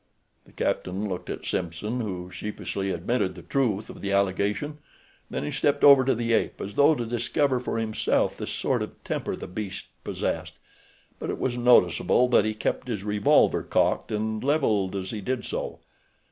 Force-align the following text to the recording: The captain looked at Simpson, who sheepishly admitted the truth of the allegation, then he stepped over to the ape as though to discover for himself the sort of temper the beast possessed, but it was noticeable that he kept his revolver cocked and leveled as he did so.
The 0.45 0.51
captain 0.51 1.07
looked 1.07 1.29
at 1.29 1.45
Simpson, 1.45 1.99
who 2.01 2.31
sheepishly 2.31 2.89
admitted 2.89 3.35
the 3.35 3.43
truth 3.43 3.87
of 3.87 4.01
the 4.01 4.11
allegation, 4.11 4.79
then 5.29 5.43
he 5.43 5.51
stepped 5.51 5.83
over 5.83 6.03
to 6.03 6.15
the 6.15 6.33
ape 6.33 6.59
as 6.59 6.73
though 6.73 6.95
to 6.95 7.05
discover 7.05 7.59
for 7.59 7.77
himself 7.77 8.35
the 8.35 8.47
sort 8.47 8.81
of 8.81 9.03
temper 9.03 9.35
the 9.35 9.45
beast 9.45 9.89
possessed, 10.03 10.57
but 11.19 11.29
it 11.29 11.37
was 11.37 11.55
noticeable 11.55 12.27
that 12.29 12.45
he 12.45 12.55
kept 12.55 12.87
his 12.87 13.03
revolver 13.03 13.61
cocked 13.61 14.11
and 14.11 14.43
leveled 14.43 14.95
as 14.95 15.11
he 15.11 15.21
did 15.21 15.45
so. 15.45 15.81